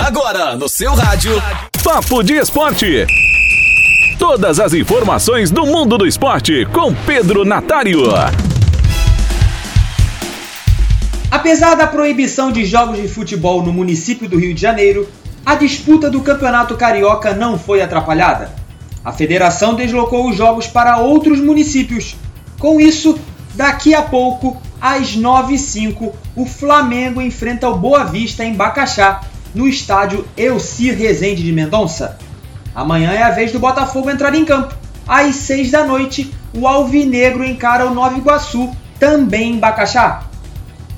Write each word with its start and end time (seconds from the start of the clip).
Agora 0.00 0.56
no 0.56 0.66
seu 0.66 0.94
rádio. 0.94 1.32
Papo 1.84 2.22
de 2.22 2.32
Esporte. 2.32 3.06
Todas 4.18 4.58
as 4.58 4.72
informações 4.72 5.50
do 5.50 5.66
mundo 5.66 5.98
do 5.98 6.06
esporte 6.06 6.64
com 6.72 6.94
Pedro 6.94 7.44
Natário. 7.44 8.04
Apesar 11.30 11.74
da 11.74 11.86
proibição 11.86 12.50
de 12.50 12.64
jogos 12.64 12.96
de 12.96 13.08
futebol 13.08 13.62
no 13.62 13.74
município 13.74 14.26
do 14.26 14.38
Rio 14.38 14.54
de 14.54 14.60
Janeiro, 14.60 15.06
a 15.44 15.54
disputa 15.54 16.08
do 16.08 16.22
Campeonato 16.22 16.76
Carioca 16.76 17.34
não 17.34 17.58
foi 17.58 17.82
atrapalhada. 17.82 18.50
A 19.04 19.12
federação 19.12 19.74
deslocou 19.74 20.30
os 20.30 20.36
jogos 20.36 20.66
para 20.66 20.96
outros 20.96 21.38
municípios. 21.38 22.16
Com 22.58 22.80
isso, 22.80 23.18
daqui 23.54 23.94
a 23.94 24.00
pouco, 24.00 24.60
às 24.80 25.14
9h05, 25.14 26.12
o 26.34 26.46
Flamengo 26.46 27.20
enfrenta 27.20 27.68
o 27.68 27.76
Boa 27.76 28.04
Vista 28.04 28.42
em 28.42 28.54
Bacaxá, 28.54 29.20
no 29.54 29.68
estádio 29.68 30.26
Elcir 30.36 30.96
Rezende 30.96 31.42
de 31.42 31.52
Mendonça. 31.52 32.18
Amanhã 32.74 33.12
é 33.12 33.22
a 33.22 33.30
vez 33.30 33.52
do 33.52 33.58
Botafogo 33.58 34.10
entrar 34.10 34.34
em 34.34 34.44
campo. 34.44 34.74
Às 35.06 35.36
6 35.36 35.70
da 35.70 35.84
noite, 35.84 36.32
o 36.54 36.68
Alvinegro 36.68 37.44
encara 37.44 37.86
o 37.86 37.94
Nova 37.94 38.16
Iguaçu, 38.16 38.70
também 38.98 39.54
em 39.54 39.58
Bacaxá. 39.58 40.22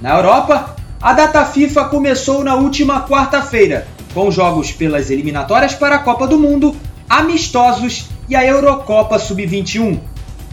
Na 0.00 0.16
Europa, 0.16 0.76
a 1.00 1.12
data 1.12 1.44
FIFA 1.44 1.86
começou 1.86 2.44
na 2.44 2.54
última 2.54 3.06
quarta-feira, 3.06 3.86
com 4.14 4.30
jogos 4.30 4.72
pelas 4.72 5.10
eliminatórias 5.10 5.74
para 5.74 5.96
a 5.96 6.00
Copa 6.00 6.26
do 6.26 6.38
Mundo, 6.38 6.74
amistosos 7.08 8.06
e 8.28 8.36
a 8.36 8.44
Eurocopa 8.44 9.18
Sub-21. 9.18 9.98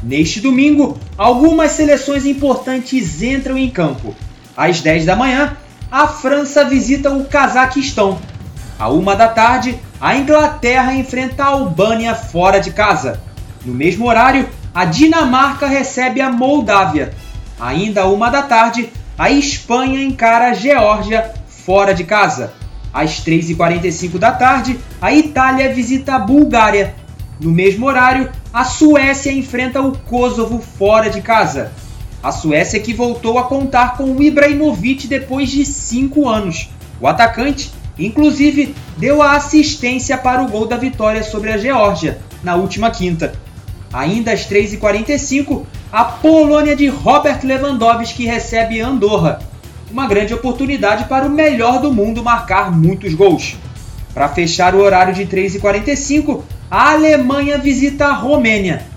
Neste 0.04 0.42
domingo, 0.42 0.98
algumas 1.18 1.72
seleções 1.72 2.26
importantes 2.26 3.22
entram 3.22 3.58
em 3.58 3.70
campo. 3.70 4.16
Às 4.56 4.82
10 4.82 5.06
da 5.06 5.16
manhã, 5.16 5.58
a 5.94 6.08
França 6.08 6.66
visita 6.66 7.12
o 7.12 7.26
Cazaquistão. 7.26 8.18
À 8.80 8.90
uma 8.90 9.16
da 9.16 9.28
tarde, 9.28 9.80
a 10.02 10.16
Inglaterra 10.16 10.96
enfrenta 10.96 11.44
a 11.44 11.50
Albânia 11.50 12.16
fora 12.16 12.60
de 12.60 12.72
casa. 12.72 13.22
No 13.64 13.76
mesmo 13.76 14.08
horário, 14.08 14.50
a 14.74 14.86
Dinamarca 14.86 15.68
recebe 15.68 16.20
a 16.20 16.32
Moldávia. 16.32 17.14
Ainda 17.60 18.02
à 18.02 18.08
uma 18.08 18.32
da 18.32 18.42
tarde, 18.42 18.92
a 19.16 19.30
Espanha 19.30 20.04
encara 20.04 20.48
a 20.48 20.54
Geórgia 20.56 21.32
fora 21.48 21.94
de 21.94 22.04
casa. 22.04 22.56
Às 22.92 23.24
3h45 23.24 24.18
da 24.18 24.32
tarde, 24.32 24.80
a 25.00 25.14
Itália 25.14 25.72
visita 25.72 26.16
a 26.16 26.20
Bulgária. 26.20 26.96
No 27.40 27.52
mesmo 27.52 27.86
horário, 27.86 28.32
a 28.52 28.64
Suécia 28.64 29.32
enfrenta 29.32 29.80
o 29.80 29.96
Kosovo 29.96 30.58
fora 30.58 31.12
de 31.12 31.22
casa. 31.22 31.72
A 32.24 32.32
Suécia 32.32 32.80
que 32.80 32.94
voltou 32.94 33.38
a 33.38 33.44
contar 33.44 33.98
com 33.98 34.06
o 34.06 34.24
Ibrahimovic 34.24 35.08
depois 35.08 35.50
de 35.50 35.66
cinco 35.66 36.30
anos. 36.30 36.70
O 37.02 37.06
atacante, 37.06 37.70
inclusive, 38.00 38.74
deu 38.96 39.22
a 39.22 39.34
assistência 39.34 40.18
para 40.18 40.42
o 40.42 40.48
gol 40.48 40.66
da 40.66 40.78
vitória 40.78 41.22
sobre 41.22 41.52
a 41.52 41.58
Geórgia 41.58 42.22
na 42.42 42.56
última 42.56 42.90
quinta. 42.90 43.34
Ainda 43.92 44.32
às 44.32 44.48
3h45, 44.48 45.64
a 45.92 46.06
Polônia 46.06 46.78
de 46.78 46.88
Robert 46.88 47.42
Lewandowski 47.44 48.26
recebe 48.26 48.80
Andorra. 48.80 49.42
Uma 49.92 50.08
grande 50.08 50.34
oportunidade 50.34 51.04
para 51.10 51.26
o 51.26 51.30
melhor 51.30 51.82
do 51.82 51.92
mundo 51.94 52.24
marcar 52.24 52.72
muitos 52.72 53.14
gols. 53.14 53.58
Para 54.14 54.30
fechar 54.30 54.74
o 54.76 54.80
horário 54.80 55.14
de 55.14 55.26
3h45, 55.26 56.42
a 56.72 56.94
Alemanha 56.94 57.58
visita 57.58 58.06
a 58.06 58.14
Romênia. 58.14 58.93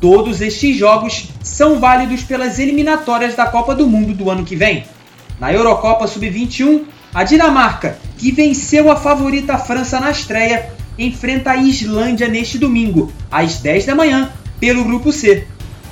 Todos 0.00 0.40
estes 0.40 0.76
jogos 0.76 1.28
são 1.42 1.80
válidos 1.80 2.22
pelas 2.22 2.58
eliminatórias 2.60 3.34
da 3.34 3.46
Copa 3.46 3.74
do 3.74 3.86
Mundo 3.86 4.14
do 4.14 4.30
ano 4.30 4.44
que 4.44 4.54
vem. 4.54 4.84
Na 5.40 5.52
Eurocopa 5.52 6.06
Sub-21, 6.06 6.84
a 7.12 7.24
Dinamarca, 7.24 7.98
que 8.16 8.30
venceu 8.30 8.92
a 8.92 8.96
favorita 8.96 9.58
França 9.58 9.98
na 9.98 10.10
estreia, 10.10 10.70
enfrenta 10.96 11.50
a 11.50 11.56
Islândia 11.56 12.28
neste 12.28 12.58
domingo, 12.58 13.12
às 13.30 13.56
10 13.56 13.86
da 13.86 13.94
manhã, 13.94 14.30
pelo 14.60 14.84
Grupo 14.84 15.10
C. 15.10 15.46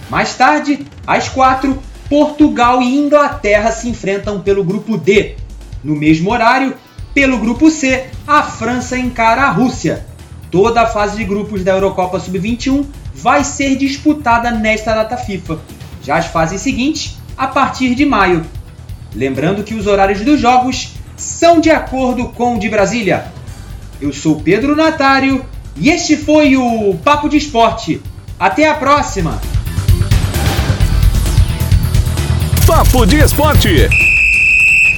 Mais 0.09 0.35
tarde, 0.35 0.87
às 1.05 1.29
4, 1.29 1.77
Portugal 2.09 2.81
e 2.81 2.97
Inglaterra 2.97 3.73
se 3.73 3.89
enfrentam 3.89 4.41
pelo 4.41 4.63
Grupo 4.63 4.97
D. 4.97 5.35
No 5.83 5.97
mesmo 5.97 6.31
horário, 6.31 6.75
pelo 7.13 7.39
Grupo 7.39 7.71
C, 7.71 8.07
a 8.27 8.43
França 8.43 8.97
encara 8.97 9.43
a 9.43 9.51
Rússia. 9.51 10.07
Toda 10.57 10.81
a 10.81 10.87
fase 10.87 11.19
de 11.19 11.25
grupos 11.25 11.63
da 11.63 11.73
Eurocopa 11.73 12.19
Sub-21 12.19 12.87
vai 13.15 13.45
ser 13.45 13.77
disputada 13.77 14.51
nesta 14.51 14.95
data 14.95 15.15
FIFA. 15.15 15.59
Já 16.03 16.17
as 16.17 16.29
fases 16.29 16.63
seguintes, 16.63 17.19
a 17.37 17.47
partir 17.47 17.95
de 17.95 18.07
maio. 18.07 18.43
Lembrando 19.15 19.63
que 19.63 19.75
os 19.75 19.87
horários 19.87 20.23
dos 20.23 20.41
jogos 20.41 20.95
são 21.15 21.61
de 21.61 21.69
acordo 21.69 22.29
com 22.29 22.57
o 22.57 22.59
de 22.59 22.71
Brasília. 22.71 23.27
Eu 24.01 24.15
sou 24.15 24.41
Pedro 24.41 24.75
Natário 24.75 25.45
e 25.77 25.91
este 25.91 26.17
foi 26.17 26.57
o 26.57 26.95
Papo 27.05 27.29
de 27.29 27.37
Esporte. 27.37 28.01
Até 28.41 28.67
a 28.67 28.77
próxima! 28.77 29.39
Papo 32.67 33.05
de 33.05 33.19
Esporte. 33.19 33.91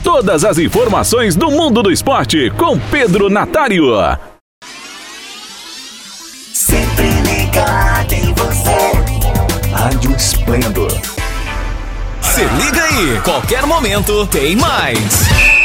Todas 0.05 0.45
as 0.45 0.57
informações 0.57 1.35
do 1.35 1.51
mundo 1.51 1.83
do 1.83 1.91
esporte 1.91 2.49
com 2.51 2.79
Pedro 2.79 3.29
Natário. 3.29 4.28
Rádio 9.99 10.15
Esplendor. 10.15 10.93
Se 12.23 12.45
liga 12.45 12.85
aí, 12.85 13.21
qualquer 13.25 13.67
momento 13.67 14.25
tem 14.29 14.55
mais. 14.55 15.58